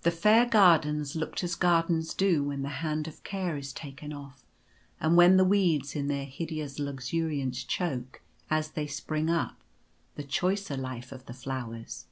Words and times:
The 0.00 0.10
fair 0.10 0.46
gardens 0.46 1.14
looked 1.14 1.44
as 1.44 1.56
gardens 1.56 2.14
do 2.14 2.44
when 2.44 2.62
the 2.62 2.70
hand 2.80 3.06
of 3.06 3.22
care 3.22 3.58
is 3.58 3.74
taken 3.74 4.10
off, 4.10 4.46
and 4.98 5.14
when 5.14 5.36
the 5.36 5.44
weeds 5.44 5.94
in 5.94 6.08
their 6.08 6.24
hideous 6.24 6.78
luxuriance 6.78 7.62
choke, 7.62 8.22
as 8.48 8.70
they 8.70 8.86
spring 8.86 9.28
up, 9.28 9.58
the 10.14 10.24
choicer 10.24 10.78
life 10.78 11.12
of 11.12 11.26
the 11.26 11.34
flowers. 11.34 12.06